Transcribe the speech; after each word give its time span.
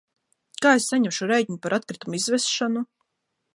Kā 0.65 0.71
es 0.77 0.87
saņemšu 0.93 1.29
rēķinu 1.33 1.59
par 1.67 1.77
atkritumu 1.79 2.19
izvešanu? 2.21 2.87